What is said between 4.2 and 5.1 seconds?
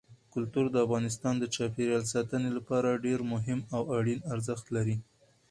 ارزښت لري.